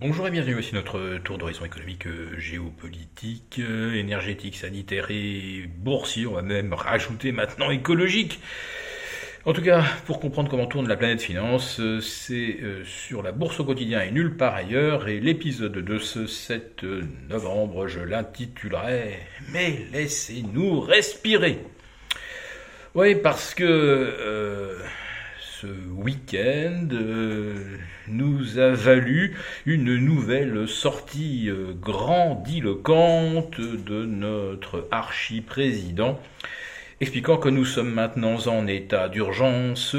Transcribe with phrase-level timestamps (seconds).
[0.00, 6.24] Bonjour et bienvenue, voici notre tour d'horizon économique, euh, géopolitique, euh, énergétique, sanitaire et boursier,
[6.24, 8.38] on va même rajouter maintenant écologique.
[9.44, 13.58] En tout cas, pour comprendre comment tourne la planète finance, euh, c'est sur la bourse
[13.58, 16.84] au quotidien et nulle part ailleurs, et l'épisode de ce 7
[17.28, 19.18] novembre, je l'intitulerai
[19.50, 21.58] Mais laissez-nous respirer.
[22.94, 24.78] Oui, parce que
[25.60, 29.36] ce week-end euh, nous a valu
[29.66, 36.20] une nouvelle sortie euh, grandiloquente de notre archi-président
[37.00, 39.96] expliquant que nous sommes maintenant en état d'urgence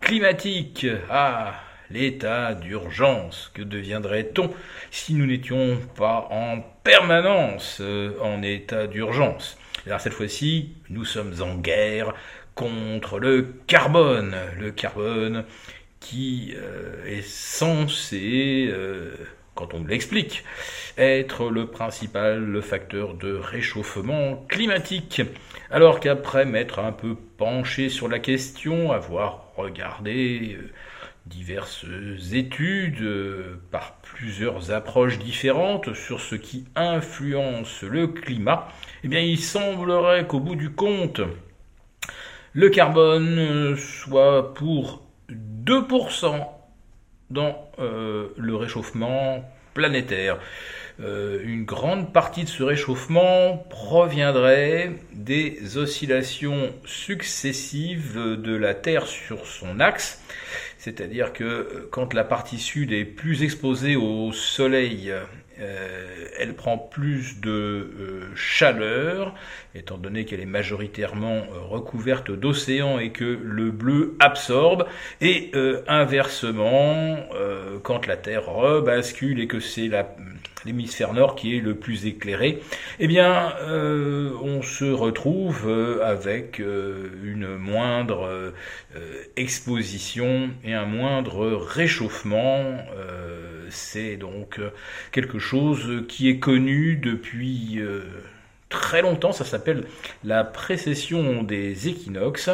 [0.00, 0.86] climatique.
[1.10, 4.50] Ah, l'état d'urgence, que deviendrait-on
[4.90, 9.58] si nous n'étions pas en permanence euh, en état d'urgence?
[9.86, 12.14] Alors cette fois-ci, nous sommes en guerre
[12.54, 14.34] contre le carbone.
[14.58, 15.44] Le carbone
[16.02, 19.14] qui euh, est censé, euh,
[19.54, 20.44] quand on l'explique,
[20.98, 25.22] être le principal facteur de réchauffement climatique.
[25.70, 30.70] Alors qu'après m'être un peu penché sur la question, avoir regardé euh,
[31.26, 31.86] diverses
[32.32, 33.08] études
[33.70, 38.68] par plusieurs approches différentes sur ce qui influence le climat,
[39.04, 41.20] eh bien il semblerait qu'au bout du compte,
[42.54, 46.46] le carbone soit pour 2%
[47.30, 50.38] dans euh, le réchauffement planétaire.
[51.00, 59.46] Euh, une grande partie de ce réchauffement proviendrait des oscillations successives de la Terre sur
[59.46, 60.22] son axe,
[60.76, 65.14] c'est-à-dire que quand la partie sud est plus exposée au Soleil
[65.60, 69.34] euh, elle prend plus de euh, chaleur,
[69.74, 74.86] étant donné qu'elle est majoritairement euh, recouverte d'océan et que le bleu absorbe,
[75.20, 75.52] et
[75.86, 77.18] inversement,
[77.82, 79.90] quand la Terre rebascule et que c'est
[80.64, 82.62] l'hémisphère nord qui est le plus éclairé,
[82.98, 83.54] eh bien,
[84.42, 85.68] on se retrouve
[86.02, 88.52] avec une moindre
[89.36, 92.78] exposition et un moindre réchauffement.
[93.72, 94.60] C'est donc
[95.10, 98.02] quelque chose qui est connu depuis euh,
[98.68, 99.84] très longtemps, ça s'appelle
[100.24, 102.50] la précession des équinoxes.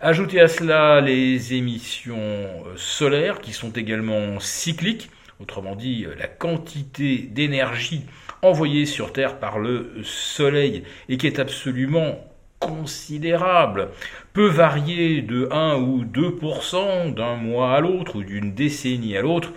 [0.00, 5.10] Ajoutez à cela les émissions euh, solaires qui sont également cycliques,
[5.40, 8.04] autrement dit la quantité d'énergie
[8.42, 12.18] envoyée sur Terre par le Soleil et qui est absolument
[12.60, 13.88] considérable,
[14.32, 19.52] peut varier de 1 ou 2% d'un mois à l'autre ou d'une décennie à l'autre.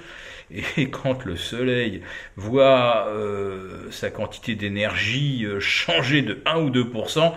[0.52, 2.02] Et quand le Soleil
[2.36, 7.34] voit euh, sa quantité d'énergie euh, changer de 1 ou 2%,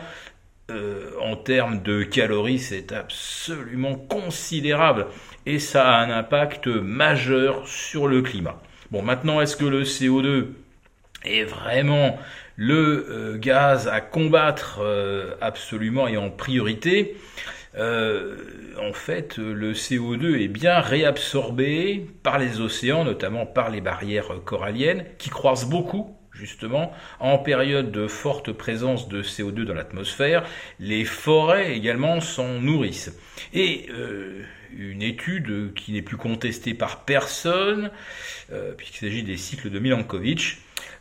[0.68, 5.06] euh, en termes de calories, c'est absolument considérable
[5.46, 8.60] et ça a un impact majeur sur le climat.
[8.90, 10.48] Bon, maintenant, est-ce que le CO2
[11.24, 12.18] est vraiment
[12.56, 14.80] le gaz à combattre
[15.40, 17.16] absolument et en priorité?
[17.78, 18.37] Euh,
[18.81, 25.04] en fait, le CO2 est bien réabsorbé par les océans, notamment par les barrières coralliennes,
[25.19, 30.47] qui croissent beaucoup justement, en période de forte présence de CO2 dans l'atmosphère,
[30.78, 33.19] les forêts également s'en nourrissent.
[33.54, 34.42] Et euh,
[34.76, 37.91] une étude qui n'est plus contestée par personne,
[38.53, 40.59] euh, puisqu'il s'agit des cycles de Milankovitch,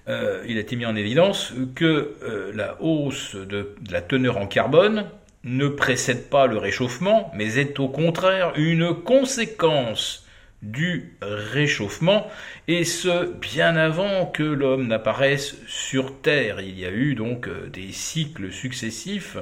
[0.08, 2.14] il a été mis en évidence que
[2.54, 5.10] la hausse de la teneur en carbone
[5.46, 10.26] ne précède pas le réchauffement, mais est au contraire une conséquence
[10.62, 12.28] du réchauffement,
[12.68, 16.60] et ce bien avant que l'homme n'apparaisse sur Terre.
[16.60, 19.38] Il y a eu donc euh, des cycles successifs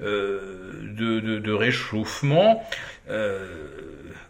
[0.00, 2.64] euh, de, réchauffement
[3.10, 3.46] euh,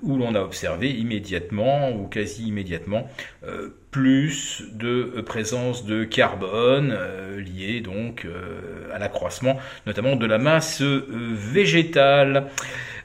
[0.02, 3.08] où l'on a observé immédiatement ou quasi immédiatement
[3.92, 6.98] plus de présence de carbone
[7.36, 8.26] liée donc
[8.92, 12.48] à l'accroissement notamment de la masse végétale.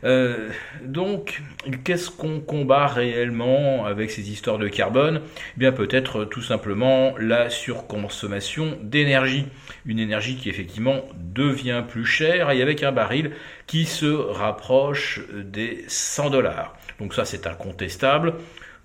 [0.03, 0.49] Euh,
[0.83, 1.41] donc,
[1.83, 5.21] qu'est-ce qu'on combat réellement avec ces histoires de carbone?
[5.55, 9.47] Eh Bien, peut-être tout simplement la surconsommation d'énergie.
[9.85, 13.31] Une énergie qui effectivement devient plus chère et avec un baril
[13.65, 16.77] qui se rapproche des 100 dollars.
[16.99, 18.35] Donc ça, c'est incontestable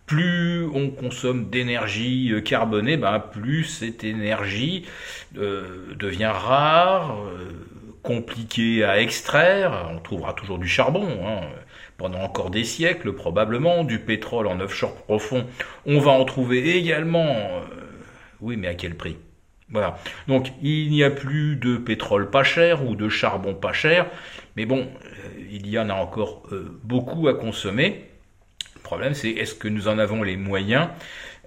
[0.07, 4.87] plus on consomme d'énergie carbonée, ben plus cette énergie
[5.39, 7.67] euh, devient rare, euh,
[8.03, 9.89] compliqué à extraire.
[9.91, 11.41] On trouvera toujours du charbon hein.
[11.97, 15.47] pendant encore des siècles probablement, du pétrole en offshore profond.
[15.87, 17.27] On va en trouver également.
[17.27, 17.61] Euh,
[18.41, 19.17] oui, mais à quel prix?
[19.71, 19.97] Voilà.
[20.29, 24.07] Donc il n'y a plus de pétrole pas cher ou de charbon pas cher,
[24.57, 28.12] mais bon, euh, il y en a encore euh, beaucoup à consommer.
[28.83, 30.89] Le problème, c'est est-ce que nous en avons les moyens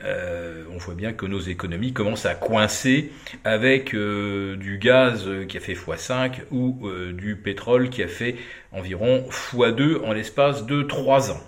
[0.04, 3.12] on voit bien que nos économies commencent à coincer
[3.46, 8.36] avec du gaz qui a fait x5 ou du pétrole qui a fait
[8.74, 11.42] environ x2 en l'espace de 3 ans.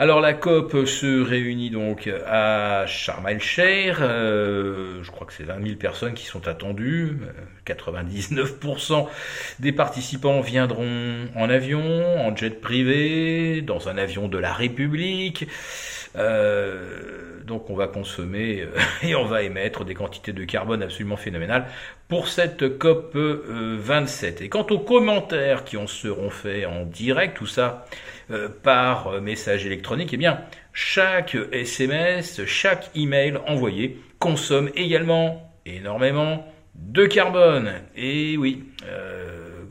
[0.00, 3.26] Alors la COP se réunit donc à Sharm.
[3.26, 7.18] Euh, je crois que c'est 20 000 personnes qui sont attendues.
[7.66, 9.02] 99% euh,
[9.58, 11.82] des participants viendront en avion,
[12.24, 15.48] en jet privé, dans un avion de la République.
[16.14, 18.66] Euh, donc on va consommer
[19.02, 21.66] et on va émettre des quantités de carbone absolument phénoménales
[22.06, 24.42] pour cette COP 27.
[24.42, 27.84] Et quant aux commentaires qui en seront faits en direct, tout ça
[28.62, 30.40] par message électronique, eh bien,
[30.72, 37.72] chaque SMS, chaque email envoyé consomme également énormément de carbone.
[37.96, 39.07] Et oui, euh,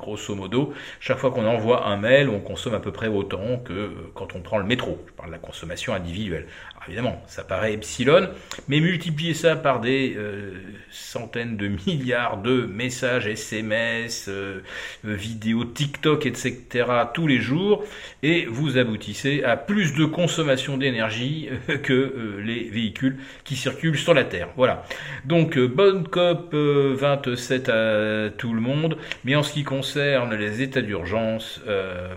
[0.07, 3.74] grosso modo, chaque fois qu'on envoie un mail, on consomme à peu près autant que
[3.74, 4.98] euh, quand on prend le métro.
[5.06, 6.48] Je parle de la consommation individuelle
[6.88, 8.30] évidemment, ça paraît epsilon,
[8.68, 10.54] mais multipliez ça par des euh,
[10.89, 14.62] centaines de milliards de messages SMS, euh,
[15.04, 16.86] vidéos TikTok, etc.
[17.13, 17.83] tous les jours,
[18.24, 21.50] et vous aboutissez à plus de consommation d'énergie
[21.83, 24.50] que les véhicules qui circulent sur la Terre.
[24.56, 24.86] Voilà.
[25.25, 30.81] Donc, bonne COP 27 à tout le monde, mais en ce qui concerne les états
[30.81, 31.61] d'urgence,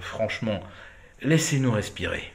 [0.00, 0.62] franchement,
[1.22, 2.32] laissez-nous respirer.